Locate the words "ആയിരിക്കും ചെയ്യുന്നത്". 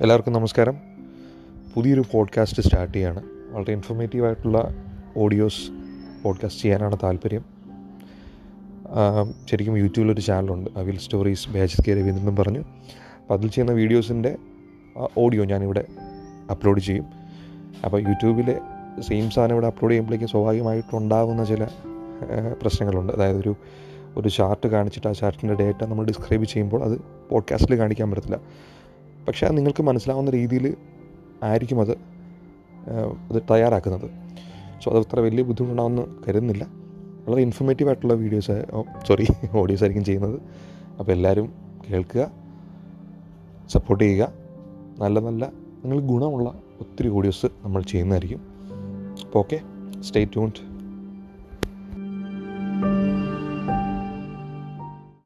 39.84-40.36